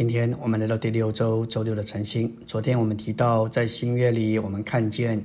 [0.00, 2.34] 今天我们来到第六周周六的晨星。
[2.46, 5.22] 昨天我们提到，在新约里，我们看见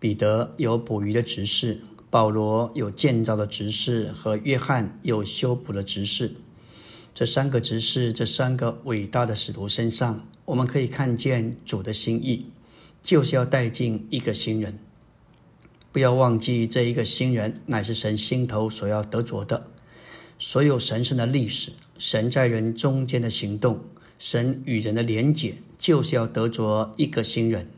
[0.00, 6.34] 彼得有捕鱼的执事，保罗有建造的执事，和约翰有修补的执事。
[7.14, 12.46] 这三个执事，这三个伟大的使徒身上，我们可以看见主的心意，
[13.00, 14.76] 就是要带进一个新人。
[15.92, 19.68] 不要忘记，这一个新人乃是神心头所要得着的。
[20.40, 23.78] 所有神圣的历史，神在人中间的行动。
[24.18, 27.68] 神与人的连结，就是要得着一个新人，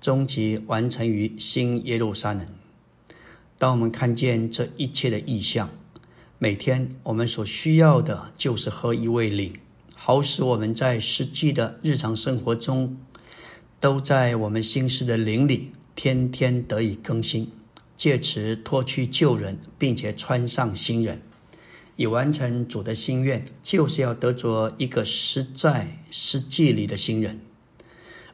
[0.00, 2.46] 终极完成于新耶路撒冷。
[3.58, 5.70] 当我们看见这一切的意象，
[6.38, 9.52] 每天我们所需要的就是喝一位灵，
[9.94, 12.96] 好使我们在实际的日常生活中，
[13.80, 17.50] 都在我们心事的灵里，天天得以更新，
[17.96, 21.20] 借此脱去旧人，并且穿上新人。
[21.98, 27.40] 以完成主的心愿，就是要得着一个实在实际里的新人。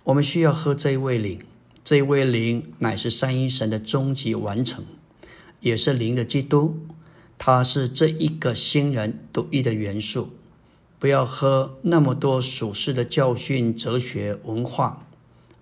[0.02, 1.40] 我们需要喝这一位灵，
[1.82, 4.84] 这一位灵乃是三一神的终极完成，
[5.60, 6.79] 也是灵的基督。
[7.38, 10.28] 他是这一个新人独一的元素。
[10.99, 15.06] 不要喝那么多属世的教训、哲学、文化、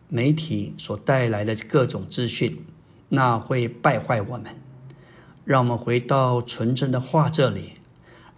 [0.08, 2.64] 媒体所带来的各种资讯，
[3.10, 4.60] 那会败坏我们。
[5.44, 7.74] 让我们回到纯正的话这里。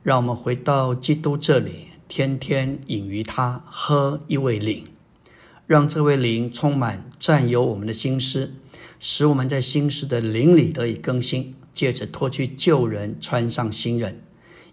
[0.05, 4.85] 让我们回到基督这里，天天饮于他，喝一位灵，
[5.67, 8.53] 让这位灵充满占有我们的心思，
[9.01, 14.21] 使我们在心思的灵里得以更新，借此脱去旧人，穿上新人，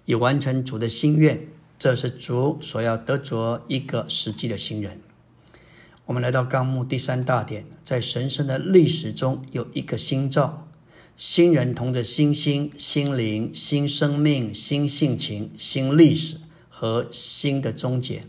[0.04, 1.48] 以完成主的心愿。
[1.80, 5.00] 这是主所要得着一个实际的新人。
[6.08, 10.68] 我们来到纲目第三大点，在神圣的历史中有一个新造。
[11.16, 16.38] 新人同着新心、心灵、新生命、新性情、新历史
[16.70, 18.24] 和新的终结。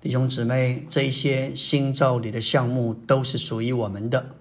[0.00, 4.36] 弟兄姊妹，这一些新造里的项目都是属于我们的。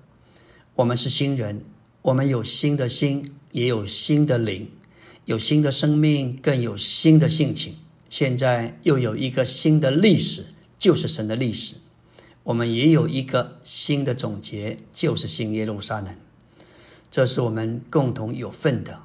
[0.75, 1.63] 我们是新人，
[2.03, 4.69] 我们有新的心，也有新的灵，
[5.25, 7.75] 有新的生命，更有新的性情。
[8.09, 10.45] 现在又有一个新的历史，
[10.77, 11.75] 就是神的历史。
[12.43, 16.15] 我们也有一个新的总结，就是新耶路撒冷。
[17.11, 18.99] 这是我们共同有份的。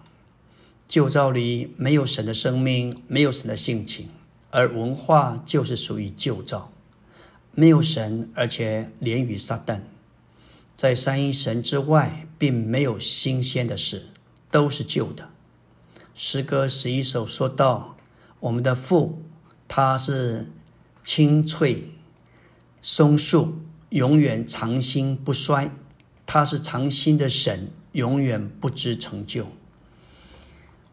[0.86, 4.10] 旧造里没有神的生命，没有神的性情，
[4.50, 6.70] 而文化就是属于旧造，
[7.52, 9.80] 没有神，而且连于撒旦。
[10.76, 14.08] 在三一神之外，并没有新鲜的事，
[14.50, 15.30] 都是旧的。
[16.14, 17.96] 诗歌十一首说到：
[18.40, 19.22] 我们的父，
[19.66, 20.50] 他是
[21.02, 21.90] 清脆
[22.82, 25.70] 松树，永远长新不衰，
[26.26, 27.70] 他是长新的神。
[27.94, 29.46] 永远不知成就。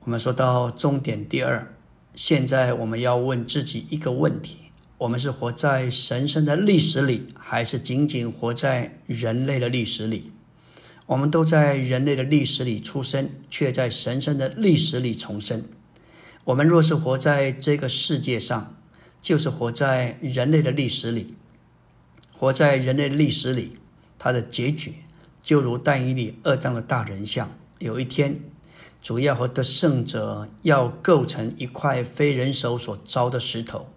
[0.01, 1.75] 我们说到终点第二，
[2.13, 4.57] 现在我们要问自己一个问题：
[4.99, 10.31] 我们是活在神圣的历史里，还是仅仅活在人类的历史里？
[11.07, 15.63] 我们都在人类的历史里出生，却在神圣的历史里重生。
[16.45, 18.75] 我们若是活在这个世界上，
[19.21, 21.35] 就是活在人类的历史里。
[22.31, 23.77] 活在人类历史里，
[24.17, 24.93] 它的结局。
[25.43, 28.39] 就如但以理二章的大人像，有一天，
[29.01, 33.91] 主要和得胜者要构成一块非人手所凿的石头，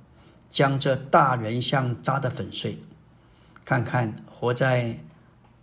[0.49, 2.79] 将这大人像砸得粉碎。
[3.65, 5.01] 看看活在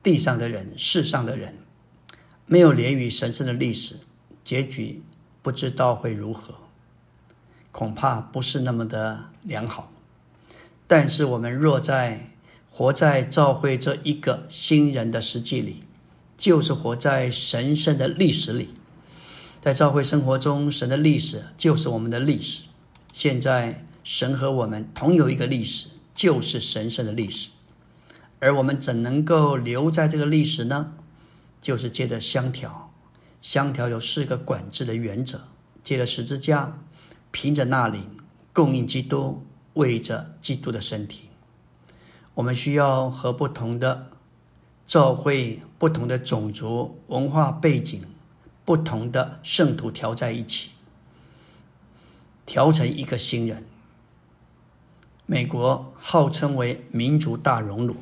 [0.04, 1.60] 地上的人、世上的人，
[2.46, 4.00] 没有连于神圣的历史，
[4.44, 5.04] 结局
[5.42, 6.56] 不知道会如何，
[7.72, 9.92] 恐怕不是那么的良好。
[10.88, 12.31] 但是我们若在
[12.74, 15.84] 活在教会这一个新人的实际里，
[16.38, 18.70] 就是活在神圣的历史里。
[19.60, 22.64] 在教会生活中，神的历史就是我们的历史。
[23.12, 27.50] 现在，神和我们同有一个历史，就是神圣的历史。
[28.40, 30.94] 而我们怎能够留在这个历史呢？
[31.60, 32.94] 就是借着香条。
[33.42, 35.42] 香条有四个管制的原则：
[35.84, 36.80] 借着十字架，
[37.32, 38.00] 凭着那里，
[38.54, 41.31] 供应基督，为着基督的身体。
[42.36, 44.08] 我们需要和不同的
[44.86, 48.02] 教会、不同的种族、文化背景、
[48.64, 50.72] 不同的圣徒调在一起，
[52.46, 53.66] 调成一个新人。
[55.26, 57.96] 美国号称为民族大熔炉，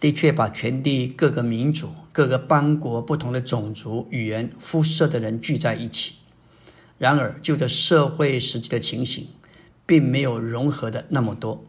[0.00, 6.16] 的确把全地各个民族、各个邦国、不同的种族、语言、肤色的人聚在一起。
[6.98, 9.28] 然而，就这社会实际的情形，
[9.84, 11.64] 并没有融合的那么多。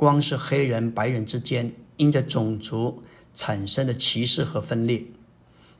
[0.00, 3.02] 光是黑人、白人之间因着种族
[3.34, 5.04] 产生的歧视和分裂，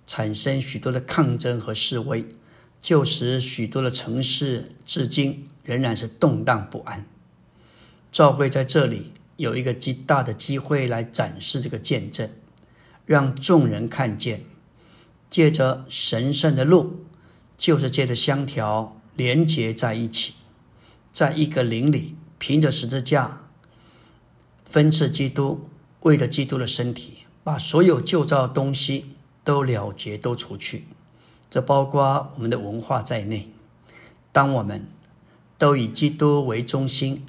[0.07, 2.27] 产生许多的抗争和示威，
[2.83, 7.07] 就使许多的城市至今仍然是动荡不安。
[8.13, 12.29] 教会在这里有一个极大的机会来展示这个见证，
[13.07, 14.45] 让众人看见，
[15.31, 17.07] 借着神圣的路，
[17.57, 20.35] 就是借着香条连结在一起，
[21.11, 23.47] 在一个灵里，凭着十字架
[24.71, 25.69] 分赐基督，
[26.03, 30.85] 为了基督的身体，把所有旧造东西都了结、都除去，
[31.51, 33.51] 这包括我们的文化在内。
[34.31, 34.87] 当我们
[35.59, 37.27] 都以基督为中心，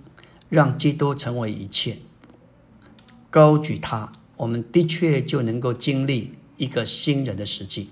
[0.50, 1.98] 让基督成为一切，
[3.32, 7.90] 高举他，我们的确就能够经历一个新人的实际。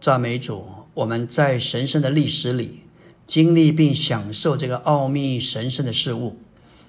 [0.00, 2.80] 赞美主，我们在神圣的历史里
[3.28, 6.36] 经历并享受这个奥秘神圣的事物，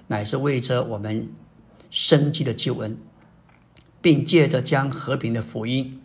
[0.08, 1.30] 乃是为着我们
[1.92, 2.98] 生机的救恩，
[4.02, 6.02] 并借着将和平的福音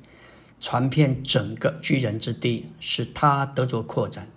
[0.61, 4.29] 传遍整个居人之地，使他得着扩展。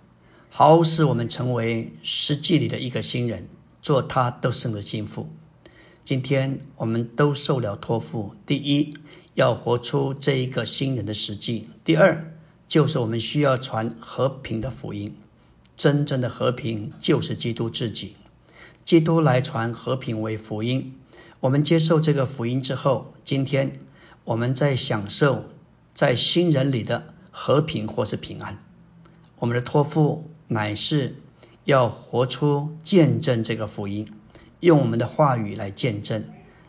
[0.48, 3.48] 好使我们成为实际里的一个新人，
[3.82, 5.28] 做他得胜的心腹。
[6.04, 8.94] 今天我们都受了托付：第一，
[9.34, 12.32] 要活出这一个新人的实际；第二，
[12.66, 15.14] 就是我们需要传和平的福音。
[15.76, 18.16] 真正的和平就是基督自己，
[18.84, 20.94] 基督来传和平为福音。
[21.40, 23.72] 我们接受这个福音之后，今天
[24.24, 25.44] 我们在享受
[25.94, 28.58] 在新人里的和平或是平安。
[29.38, 30.30] 我们的托付。
[30.52, 31.14] 乃是
[31.66, 34.12] 要活出见证这个福音，
[34.58, 36.24] 用我们的话语来见证，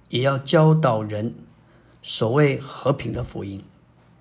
[0.10, 1.34] 也要教导人
[2.04, 3.64] 所谓和平的福音。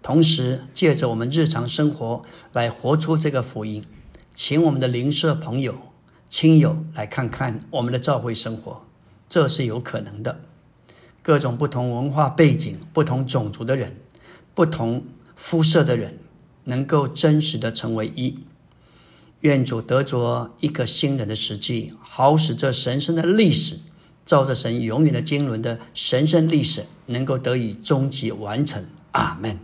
[0.00, 2.22] 同时，借着我们日常生活
[2.54, 3.84] 来活出这个福音，
[4.32, 5.74] 请我们的邻舍朋友、
[6.30, 8.86] 亲友来看看我们的教会生活，
[9.30, 10.42] 这是有可能的。
[11.22, 13.96] 各种不同文化背景、不同种族的人、
[14.54, 15.04] 不同
[15.36, 16.18] 肤色的人，
[16.64, 18.40] 能够真实的成为一。
[19.40, 23.78] 愿主得着一个新人的时机，好使这神圣的历史，
[24.26, 28.84] 照着神永远的经纶的神圣历史，能够得以终极完成。
[29.12, 29.58] 阿门。